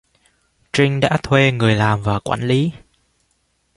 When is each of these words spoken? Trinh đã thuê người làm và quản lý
Trinh 0.73 0.99
đã 0.99 1.17
thuê 1.23 1.51
người 1.51 1.75
làm 1.75 2.03
và 2.03 2.19
quản 2.19 2.41
lý 2.47 2.71